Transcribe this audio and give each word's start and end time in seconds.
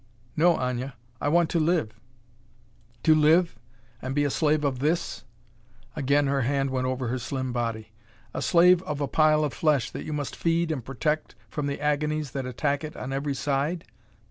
"No, 0.35 0.55
Aña; 0.55 0.93
I 1.21 1.27
want 1.27 1.51
to 1.51 1.59
live." 1.59 1.91
"To 3.03 3.13
live 3.13 3.59
and 4.01 4.15
be 4.15 4.23
a 4.25 4.31
slave 4.31 4.63
of 4.63 4.79
this?" 4.79 5.25
Again 5.95 6.25
her 6.25 6.41
hand 6.41 6.71
went 6.71 6.87
over 6.87 7.09
her 7.09 7.19
slim 7.19 7.53
body. 7.53 7.91
"A 8.33 8.41
slave 8.41 8.81
of 8.81 8.99
a 8.99 9.07
pile 9.07 9.43
of 9.43 9.53
flesh 9.53 9.91
that 9.91 10.03
you 10.03 10.11
must 10.11 10.35
feed 10.35 10.71
and 10.71 10.83
protect 10.83 11.35
from 11.49 11.67
the 11.67 11.79
agonies 11.79 12.31
that 12.31 12.47
attack 12.47 12.83
it 12.83 12.97
on 12.97 13.13
every 13.13 13.35
side? 13.35 13.85